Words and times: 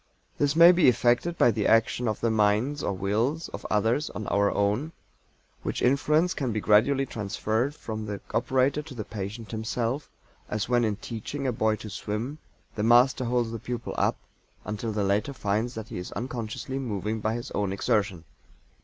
This 0.39 0.55
may 0.55 0.71
be 0.71 0.89
effected 0.89 1.37
by 1.37 1.51
the 1.51 1.67
action 1.67 2.07
of 2.07 2.21
the 2.21 2.31
minds 2.31 2.81
or 2.81 2.91
wills 2.93 3.49
of 3.49 3.67
others 3.69 4.09
on 4.09 4.25
our 4.29 4.49
own, 4.51 4.93
which 5.61 5.83
influence 5.83 6.33
can 6.33 6.51
be 6.51 6.59
gradually 6.59 7.05
transferred 7.05 7.75
from 7.75 8.07
the 8.07 8.19
operator 8.33 8.81
to 8.81 8.95
the 8.95 9.03
patient 9.05 9.51
himself, 9.51 10.09
as 10.49 10.67
when 10.67 10.83
in 10.83 10.95
teaching 10.95 11.45
a 11.45 11.51
boy 11.51 11.75
to 11.75 11.89
swim 11.91 12.39
the 12.73 12.81
master 12.81 13.25
holds 13.25 13.51
the 13.51 13.59
pupil 13.59 13.93
up 13.95 14.17
until 14.65 14.91
the 14.91 15.03
latter 15.03 15.33
finds 15.33 15.75
that 15.75 15.89
he 15.89 15.99
is 15.99 16.11
unconsciously 16.13 16.79
moving 16.79 17.19
by 17.19 17.35
his 17.35 17.51
own 17.51 17.71
exertion. 17.71 18.23